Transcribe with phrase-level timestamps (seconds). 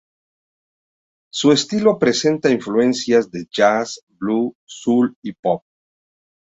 [1.31, 5.61] Su estilo presenta influencias de jazz, blues, soul y pop.